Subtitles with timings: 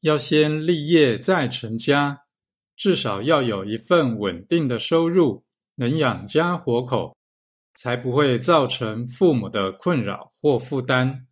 [0.00, 2.22] 要先立业再成家
[2.74, 7.16] 至少要有一份稳定的收入能养家活口
[7.74, 11.26] 才不会造成父母的困扰或负担。